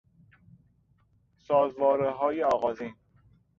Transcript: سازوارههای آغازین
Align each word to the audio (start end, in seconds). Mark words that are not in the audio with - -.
سازوارههای 1.37 2.43
آغازین 2.43 2.95